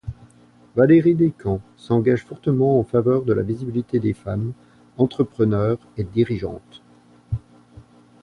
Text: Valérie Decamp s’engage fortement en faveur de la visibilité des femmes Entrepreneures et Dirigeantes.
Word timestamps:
Valérie 0.75 1.13
Decamp 1.13 1.61
s’engage 1.77 2.25
fortement 2.25 2.79
en 2.79 2.83
faveur 2.83 3.21
de 3.21 3.33
la 3.33 3.43
visibilité 3.43 3.99
des 3.99 4.13
femmes 4.13 4.53
Entrepreneures 4.97 5.77
et 5.95 6.03
Dirigeantes. 6.03 6.81